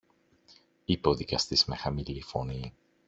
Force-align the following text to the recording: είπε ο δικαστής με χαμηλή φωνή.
είπε 0.85 1.09
ο 1.09 1.15
δικαστής 1.15 1.65
με 1.65 1.75
χαμηλή 1.75 2.21
φωνή. 2.21 2.73